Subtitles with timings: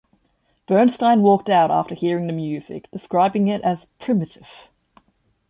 [0.65, 4.49] Bernstein walked out after hearing the music, describing it as "primitive".